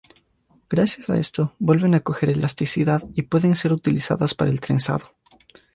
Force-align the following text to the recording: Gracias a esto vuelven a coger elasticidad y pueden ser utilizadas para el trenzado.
Gracias 0.67 1.11
a 1.11 1.19
esto 1.19 1.53
vuelven 1.59 1.93
a 1.93 1.99
coger 1.99 2.29
elasticidad 2.31 3.03
y 3.13 3.21
pueden 3.21 3.53
ser 3.53 3.71
utilizadas 3.71 4.33
para 4.33 4.49
el 4.49 4.59
trenzado. 4.59 5.13